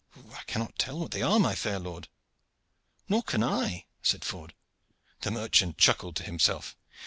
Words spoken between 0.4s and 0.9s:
cannot